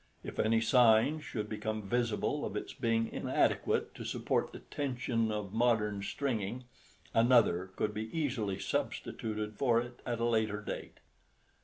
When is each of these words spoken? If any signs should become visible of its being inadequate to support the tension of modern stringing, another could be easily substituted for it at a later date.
If 0.23 0.39
any 0.39 0.61
signs 0.61 1.23
should 1.23 1.47
become 1.47 1.83
visible 1.87 2.43
of 2.43 2.55
its 2.55 2.73
being 2.73 3.07
inadequate 3.11 3.93
to 3.93 4.03
support 4.03 4.51
the 4.51 4.61
tension 4.61 5.31
of 5.31 5.53
modern 5.53 6.01
stringing, 6.01 6.63
another 7.13 7.67
could 7.75 7.93
be 7.93 8.05
easily 8.11 8.57
substituted 8.57 9.59
for 9.59 9.79
it 9.79 10.01
at 10.03 10.19
a 10.19 10.25
later 10.25 10.59
date. 10.59 11.01